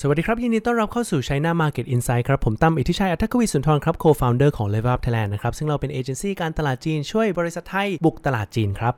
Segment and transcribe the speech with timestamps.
[0.00, 7.88] สวัสดีครับ ยินดีต้อนรับเข้าสู่ China Market Insight ครับ ผมตั้มอิทธิชัย อัธกวีสุนทรครับ Co-founder ของ Level Up Thailand นะครับ ซึ่งเราเป็นเอเจนซี่การตลาดจีนช่วยบริษัทไทย
[8.04, 8.94] บุกตลาดจีนครับ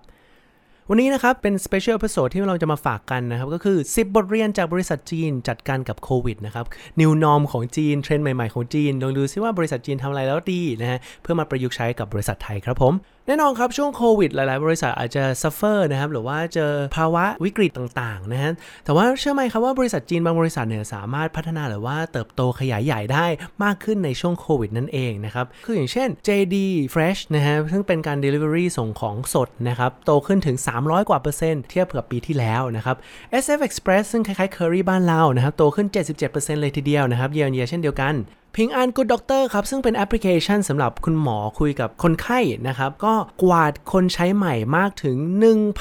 [0.90, 6.66] วันนี้นะครับ เป็น Special Episode ที่เราจะมาฝากกันนะครับ ก็คือ 10 บทเรียนจากบริษัทจีนจัดการกับโควิดนะครับ
[7.00, 12.94] New Norm ของจีนเทรนด์ใหม่ๆของจีนลองดูซิว่าบริษัทจีนทำอะไรแล้วดีนะฮะเพื่อมาประยุกต์ใช้กับบริษัทไทยครับผม
[13.30, 18.52] แน่นอนครับ ช่วงโควิดหลายๆ บริษัทอาจจะ suffer นะครับหรือว่าเจอภาวะวิกฤตต่างๆนะฮะ
[18.84, 23.26] แต่ว่าเชื่อไหมครับว่าบริษัทจีนบางบริษัทเนี่ยสามารถพัฒนาหรือว่าเติบโตขยายใหญ่ได้
[23.64, 26.56] มากขึ้นในช่วงโควิดนั่นเองนะครับคืออย่างเช่น JD
[26.94, 32.96] Fresh นะฮะซึ่งเป็นการ delivery ส่งของสดนะครับโตขึ้นถึง 300 กว่าเปอร์เซ็นต์เทียบกับปีที่แล้วนะครับ
[33.44, 35.88] SF Express ซึ่งคล้ายๆ Kerry บ้านเรานะครับโตขึ้น
[36.24, 38.14] 77%เลยทีเดียวนะครับ year on year เช่นเดียวกัน
[38.60, 45.16] Ping An Good Doctor ครับ ซึ่งเป็นแอปพลิเคชันสำหรับคุณหมอคุยกับคนไข้นะครับ ก็กวาดคนไข้ใหม่มากถึง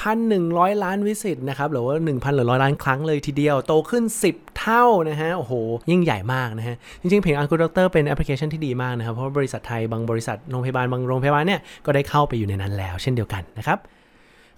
[0.08, 5.52] 1,100 ล้าน visit นะครับหรือว่า 1,000หรือร้อยล้านครั้งเลยทีเดียว โตขึ้น 10 เท่านะฮะโอ้โห
[5.90, 13.78] ยิ่งใหญ่มากนะฮะ จริงๆ Ping An Good Doctor เป็นแอปพลิเคชันที่ดีมากนะครับ เพราะบริษัทไทยบางบริษัทโรงพยาบาลบางโรงพยาบาลเนี่ยก็ได้เข้าไปอยู่ในนั้นแล้ว เช่นเดียวกันนะครับ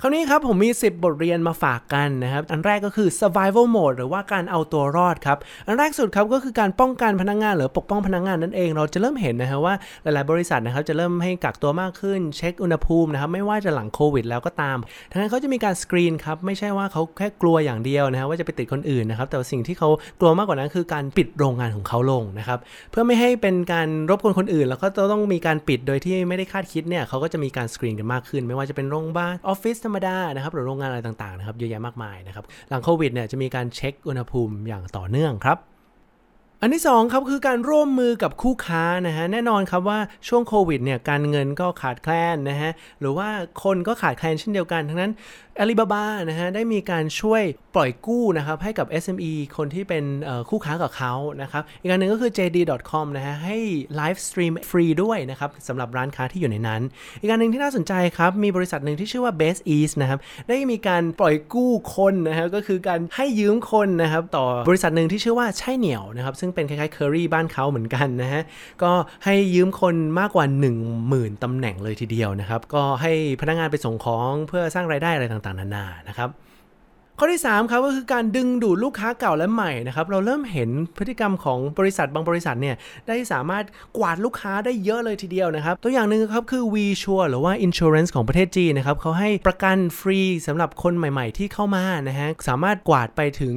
[0.03, 14.79] คราวนี้ครับผมมี 10 บทเรียนมาฝากกันนะครับ อันแรกก็คือ survival mode หรือว่าการเอาตัวรอดครับ อันแรกสุดครับก็คือการป้องกันพนักงาน หรือปกป้องพนักงานนั่นเอง เราจะเริ่มเห็นนะฮะว่าหลายๆ บริษัทนะครับจะเริ่มให้กักตัวมากขึ้น เช็คอุณหภูมินะครับไม่ว่าจะหลังโควิดแล้วก็ตาม
[15.11, 19.89] ทั้งนั้นเขาจะมีการสกรีนครับไม่ใช่ว่าเขาแค่กลัวอย่างเดียวนะฮะว่าจะไปติดคนอื่นนะครับแต่สิ่งที่เขา
[20.21, 22.59] กลัวมากกว่านั้นคือการปิดโรงงานของเขาลงนะครับ
[22.91, 35.59] เพื่อไม่ให้เป็นการรบกวนคนอื่น แล้วก็ต้องมีการปิดโดยที่ไม่ได้คาดคิดเนี่ยเขาก็จะมีการสกรีนกันมากขึ้น ไม่ว่าจะเป็นโรงพยาบาลออฟฟิศรมดานะครับหรือโรงงานอะไรต่างๆนะครับเยอะแยะมากมายนะครับหลังโควิดเนี่ยจะมีการเช็คอุณหภูมิอย่างต่อเนื่องครับ
[36.63, 39.99] อันที่2ครับคือการร่วมมือกับคู่ค้านะฮะแน่นอนครับว่า
[40.29, 43.29] ช่วงโควิดเนี่ยการเงินก็ขาดแคลนนะฮะหรือว่า
[43.63, 45.13] คนก็ขาดแคลนเช่นเดียวกันทั้งนั้น
[45.63, 47.43] Alibaba นะฮะได้มีการช่วย
[47.75, 50.05] ปล่อยกู้นะครับให้กับ SME คนที่เป็น
[50.49, 51.13] คู่ค้ากับเขา
[51.43, 53.59] นะครับอีกอันหนึ่งก็คือ JD.com นะฮะให้
[53.97, 56.83] livestream ฟรีด้วยนะครับสำหรับร้านค้าที่อยู่ในนั้น
[57.21, 60.19] อีกอันหนึ่งที่น่าสนใจครับมีบริษัทหนึ่งที่ชื่อว่า Base East นะครับ
[60.49, 68.43] ได้มีการปล่อยกู้คนนะฮะก็คือการให้ยืมคนนะครับต่อบริษัทหนึ่งที่ชื่อว่า Cainiao นะครับซึ่งเป็นคล้ายๆ Kerry บ้านเขาเหมือนกันนะฮะ
[68.83, 68.93] ก็
[69.25, 70.47] ให้ยืมคนมากกว่า
[70.95, 76.31] 10,000ตำแหน่งเลยทีเดียวนะครับ ก็ให้พนักงานไปส่งของเพื่อสร้างรายได้อะไรต่างๆ นานานะครับ
[77.23, 82.77] ข้อที่3ครับก็คือการดึงดูดลูกค้าเก่าและใหม่นะครับเราเริ่มเห็นพฤติกรรมของบริษัทบางบริษัทเนี่ย
[83.09, 83.65] ได้สามารถ
[83.99, 93.55] กวาดลูกค้าได้เยอะเลยทีเดียวนะครับ ตัวอย่างหนึ่งครับคือ V Sure หรือว่า Insurance ของประเทศจีนนะครับเขาให้ประกันฟรีสำหรับคนใหม่ ๆ ที่เข้ามานะฮะสามารถกวาดไปถึง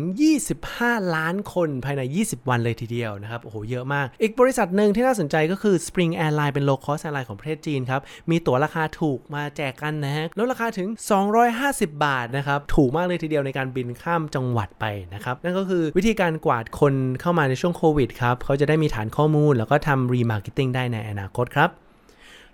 [0.56, 10.88] 25 ล้านคนภายใน 20 วันเลยทีเดียวนะครับโอ้โหเยอะมาก อีกบริษัทหนึ่งที่น่าสนใจก็คือ Spring Airline เป็น low cost airline ของประเทศจีนครับมีตั๋วราคาถูกมาแจกกันนะฮะลดราคาถึง
[11.45, 21.69] 250 บาทนะครับถูกมากเลยทีเดียวในการบินข้ามจังหวัดไปนะครับนั่นก็คือวิธีการกวาดคนเข้ามาในช่วงโควิดครับเขาจะได้มีฐานข้อมูล แล้วก็ทำ remarketing ได้ในอนาคตครับ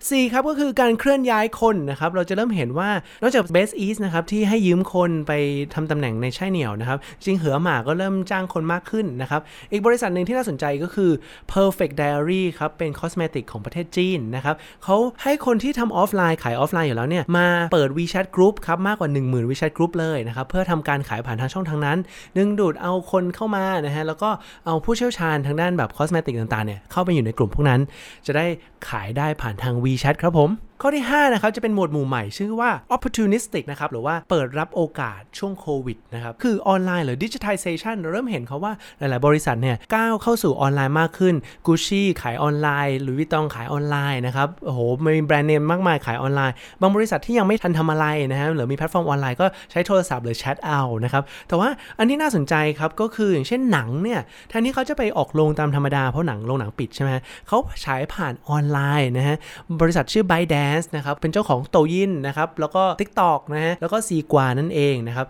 [0.08, 2.90] 4ครับก็คือการเคลื่อนย้ายคนนะครับเราจะเริ่มเห็นว่า
[3.22, 5.32] นอกจาก Base East นะครับที่ให้ยืมคนไป
[5.74, 9.40] ทำตำแหน่งในใช่เหนียวนะครับจริงเหอหมาก็เริ่มจ้างคนมากขึ้นนะครับ
[9.72, 11.10] อีกบริษัทหนึ่งที่น่าสนใจก็คือ
[11.52, 21.98] Perfect Diary ครับเป็น cosmetic ของประเทศจีนนะครับเขาให้คนที่ทำออฟไลน์ขายออฟไลน์อยู่แล้วเนี่ยมาเปิด WeChat Group ครับมากกว่า 10,000 WeChat Group เลยนะครับเพื่อทำการขายผ่านทางช่องทางนั้น
[22.36, 24.30] ดึงดูดเอาคนเข้ามานะฮะแล้วก็
[24.66, 27.80] เอาผู้เชี่ยวชาญทางด้านแบบ cosmetic ต่างๆเนี่ยเข้าไปอยู่ในกลุ่มพวกนั้น
[28.26, 28.46] จะได้
[28.88, 30.50] ขายได้ผ่านทาง WeChat ครับผม
[30.82, 41.34] ข้อที่5นะครับจะเป็นหมวดหมู่ใหม่ชื่อว่า opportunistic นะครับหรือว่าเปิดรับโอกาสช่วงโควิดนะครับคือออนไลน์หรือ digitization เราเริ่มเห็นเขาว่าหลาย ๆ บริษัทเนี่ยก้าวเข้าสู่ออนไลน์มากขึ้น
[41.66, 51.68] Gucci ขายออนไลน์ Louis Vuitton ขายออนไลน์นะครับโอ้โหมีแบรนด์เนมมากมายขายออนไลน์ บางบริษัทที่ยังไม่ทันทำอะไรนะฮะหรือมีแพลตฟอร์มออนไลน์ก็ใช้โทรศัพท์หรือแชทเอานะครับแต่ว่า
[51.98, 57.10] อันที่น่าสนใจครับก็คืออย่างเช่นหนังเนี่ยแทนที่เขาจะไปออกโรงตามธรรมดาเพราะหนังโรงหนังปิดใช่ไหม
[57.48, 59.36] เขาฉายผ่านออนไลน์นะฮะ
[59.80, 65.26] บริษัทชื่อ ByteDance ByteDance นะครับเป็นเจ้าของโตยินนะครับแล้วก็ TikTok นะฮะแล้วก็ซีกวานั่นเองนะครับ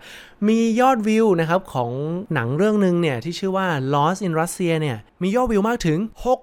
[0.47, 1.91] มียอดวิวนะครับของ
[2.33, 5.99] หนังเรื่องหนึ่งเนี่ยที่ชื่อว่า Lost in Russia เนี่ยมียอดวิวมากถึง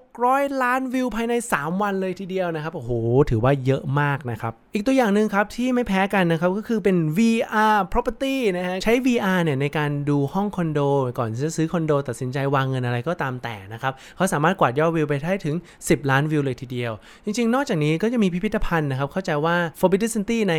[0.09, 2.91] 600 ล้านวิวภายใน 3 วันเลยทีเดียวนะครับโอ้โห
[3.29, 10.79] ถือว่าเยอะมากนะครับอีกตัวอย่างหนึ่งครับที่ไม่แพ้กันนะครับก็คือเป็น VR property นะฮะใช้ VR เนี่ยในการดูห้องคอนโด
[11.19, 16.91] ก่อนจะซื้อคอนโด ตัดสินใจวางเงินอะไรก็ตามแต่นะครับเขาสามารถกวาดยอดวิวไปได้ถึง 10 ล้านวิวเลยทีเดียว
[17.25, 20.55] จริงๆ นอกจากนี้ก็จะมีพิพิธภัณฑ์นะครับเข้าใจว่า Forbidden City ใน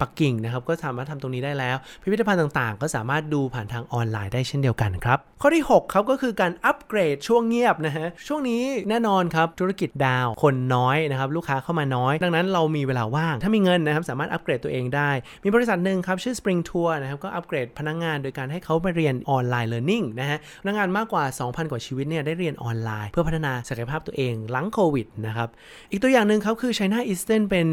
[0.00, 15.10] ปักกิ่งนะครับก็สามารถทำตรงนี้ได้แล้ว พิพิธภัณฑ์ต่างๆ ก็สามารถดูผ่านทางออนไลน์ได้เช่นเดียวกันครับ ข้อที่ 6 ครับก็คือการอัปเกรดช่วงเงียบนะฮะช่วงนี้แน่นอนครับธุรกิจดาวคนน้อยนะครับลูกค้าเข้ามาน้อย ดังนั้นเรามีเวลาว่าง ถ้ามีเงินนะครับสามารถอัปเกรดตัวเองได้
[15.44, 25.48] มีบริษัทหนึ่งครับชื่อ Spring Tour นะครับก็อัปเกรดพนักงานโดยการให้เขาไปเรียนออนไลน์ learning นะฮะพนักงานมากกว่า 2,000 กว่าชีวิตเนี่ยได้เรียนออนไลน์ เพื่อพัฒนาศักยภาพตัวเองหลังโควิดนะครับ
[25.90, 27.66] อีกตัวอย่างหนึ่งครับคือ China Eastern เป็น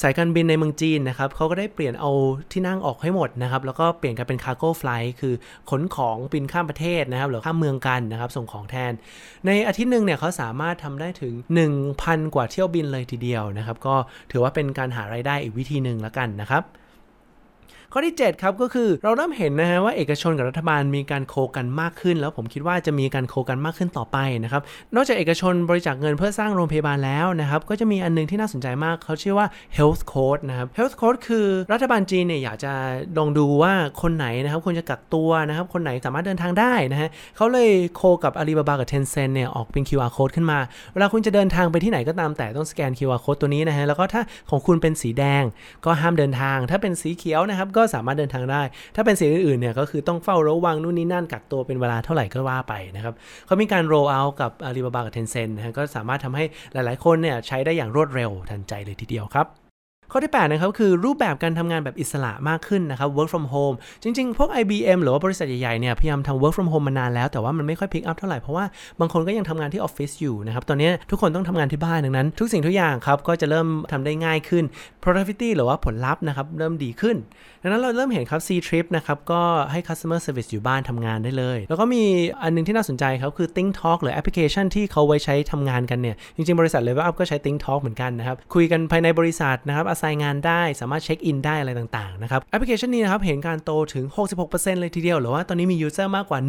[0.00, 2.10] สายการบินในเมืองจีนนะครับเขาก็ได้เปลี่ยนเอา
[2.52, 5.34] ที่นั่งออกให้หมดนะครับ แล้วก็เปลี่ยนกันเป็น cargo flight คือ
[5.70, 8.92] ขนของบินข้ามประเทศนะครับ หรือข้ามเมืองกันนะครับ ส่งของแทน
[9.46, 11.34] ในอาทิตย์หนึ่งเนี่ยเขาสามารถทำได้ถึง
[11.84, 13.94] 1,000 กว่าเที่ยวบินเลยทีเดียวนะครับ ก็
[14.30, 16.64] ถือว่าเป็นการหารายได้อีกวิธีหนึ่งแล้วกันนะครับ
[17.96, 24.62] ข้อที่ 7 ครับก็คือเราเริ่มเห็นนะฮะว่าเอกชนกับรัฐบาลมีการโคกันมากขึ้น แล้วผมคิดว่าจะมีการโคกันมากขึ้นต่อไปนะครับ
[24.94, 29.46] นอกจากเอกชนบริจาคเงินเพื่อสร้างโรงพยาบาลแล้วนะครับก็จะมีอันนึงที่น่าสนใจมากเขาชื่อว่า
[29.76, 32.72] health code นะครับ health code คือรัฐบาลจีนเนี่ยอยากจะ
[33.18, 40.58] ลองดูว่าคนไหนนะครับควรจะกักตัวนะครับคนไหนสามารถเดินทางได้นะฮะเขาเลยโคกับ Alibaba กับ Tencent เนี่ยออกเป็น QR code ขึ้นมา
[40.92, 45.42] เวลาคุณจะเดินทางไปที่ไหนก็ตามแต่ต้องสแกน QR code ตัวนี้นะฮะแล้วก็ถ้าของคุณเป็นสีแดง
[45.84, 48.62] ก็ห้ามเดินทาง ถ้าเป็นสีเขียวนะครับก็สามารถเดินทางได้
[48.96, 53.14] ถ้าเป็นสีอื่นๆเนี่ยก็คือต้องเฝ้าระวังนู่นนี่นั่นกักตัวเป็นเวลาเท่าไหร่ก็ว่าไปนะครับ
[53.46, 59.63] เขามีการ roll out กับ Alibaba กับ Tencent นะฮะก็สามารถทำให้หลายๆ คนเนี่ยใช้ได้อย่างรวดเร็วทันใจเลยทีเดียวครับ
[60.16, 68.18] ข้อที่8นะครับคือรูปแบบการทำงานแบบอิสระมากขึ้นนะครับ work from home จริง ๆ พวก IBM หรือว่าบริษัทใหญ่ๆเนี่ยพยายามทำ work from home มานานแล้วแต่ว่ามันไม่ค่อย pick up
[68.18, 68.64] เท่าไหร่ เพราะว่า
[69.00, 74.64] บางคนก็ยังทำงานที่ออฟฟิศอยู่นะครับตอนนี้ทุกคนต้องทำงานที่บ้านดังนั้น ทุกสิ่งทุกอย่างครับก็จะเริ่มทำได้ง่ายขึ้น
[75.02, 77.16] productivity หรือว่าผลลัพธ์นะครับเริ่มดีขึ้น
[77.62, 79.40] ดังนั้นเราเริ่มเห็นครับ Ctrip นะครับก็
[79.72, 82.02] ให้ customer service อยู่บ้านทำงานได้เลย แล้วก็มี
[82.42, 94.04] อันนึงที่น่าสนใจครับคือ Think Talk หรือแอปพลิเคชันที่เขาไว้ใช้ทำงานกันเนี่ยจริงๆบริษัท Level Up ก็ใช้ Think Talk เหมือนกันนะครับคุยกันภายในบริษัทนะครับอาศัยงานได้ สามารถเช็คอินได้อะไรต่างๆนะครับแอปพลิเคชันนี้นะครับเห็นการโตถึง
[94.42, 96.40] 66%เลยทีเดียวหรือว่าตอนนี้มี user มากกว่า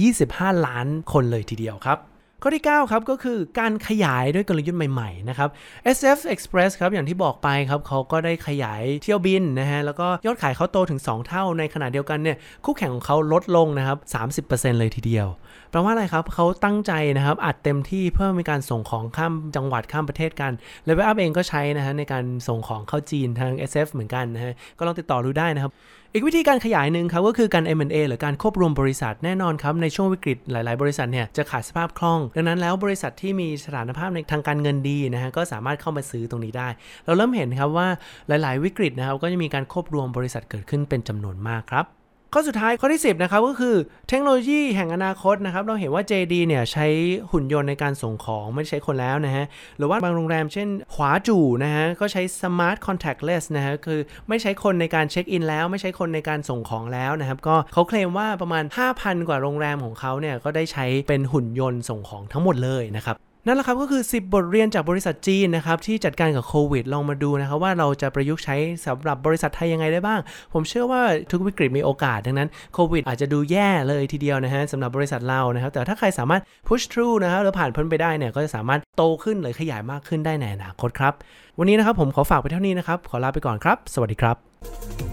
[0.00, 1.98] 125 ล้านคนเลยทีเดียวครับ
[2.42, 5.48] ข้อที่ 9 ครับก็คือการขยายด้วยกลยุทธ์ใหม่ๆนะครับ
[5.96, 13.98] SF Express ครับอย่างที่บอกไปครับเขาก็ได้ขยายเที่ยวบินนะฮะแล้วก็ยอดขายเขาโตถึง 2 เท่าในขณะเดียวกันเนี่ยคู่แข่งของเขาลดลงนะครับ
[14.46, 15.26] 30%เลยทีเดียว
[15.70, 20.52] แปลว่าอะไรครับเขาตั้งใจนะครับอัดเต็มที่เพื่อมีการส่งของข้ามจังหวัดข้ามประเทศกัน
[20.84, 25.72] Level Up เองก็ใช้นะฮะในการส่งของเข้าจีนทาง SF เหมือนกันนะฮะก็ลองติดต่อดูได้นะครับ
[26.14, 36.68] อีกวิธีการขยายหนึ่งครับก็คือการ M&A หรือการควบรวมบริษัทแน่นอนครับในช่วงวิกฤตหลาย ๆ บริษัทเนี่ยจะขาดสภาพคล่อง ดังนั้นแล้วบริษัทที่มีสถานภาพในทางการเงินดีนะฮะก็สามารถเข้ามาซื้อตรงนี้ได้
[37.04, 37.88] เราเริ่มเห็นครับว่า
[38.28, 41.97] หลาย ๆ วิกฤตนะครับก็จะมีการควบรวมบริษัทเกิดขึ้นเป็นจำนวนมากครับ
[42.34, 43.76] ข้อสุดท้ายข้อที่ 10นะครับก็คือ
[44.08, 46.86] เทคโนโลยีแห่งอนาคตนะครับเราเห็นว่า JD เนี่ยใช้
[47.32, 49.44] หุ่นยนต์ในการส่งของไม่ใช้คนแล้วนะฮะ
[49.78, 58.64] หรือว่าบางโรงแรมเช่นขวาจู่นะฮะก็ใช้ Smart Contactless นะฮะคือไม่ใช้คนในการเช็คอินแล้ว ไม่ใช้คนในการส่งของแล้วนะครับก็เขาเคลมว่าประมาณ
[58.96, 63.16] 5,000 กว่าโรงแรมของเขาเนี่ยก็ได้ใช้เป็นหุ่นยนต์ส่งของทั้งหมดเลยนะครับ
[63.46, 68.56] นั่นแหละครับก็คือ 10 บทเรียนจากบริษัทจีนนะครับที่จัดการกับโควิดลองมาดูนะครับว่าเราจะประยุกต์ใช้
[68.86, 70.20] สำหรับบริษัทไทยยังไงได้บ้าง
[70.52, 81.12] ผมเชื่อว่าทุกวิกฤตมีโอกาสดังนั้นโควิดอาจจะดูแย่เลยทีเดียวนะฮะสำหรับบริษัทเรานะครับแต่ถ้าใครสามารถ push through นะครับหรือผ่านพ้นไปได้เนี่ยก็จะสามารถโตขึ้นหรือขยายมากขึ้นได้ในอนาคตครับ
[81.58, 85.07] วันนี้นะครับผมขอฝากไปเท่านี้นะครับขอลาไปก่อนครับ สวัสดีครับ